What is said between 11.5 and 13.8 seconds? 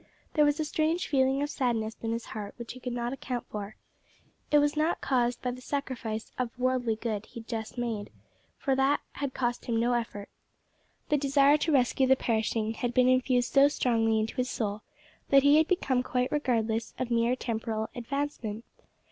to rescue the perishing had been infused so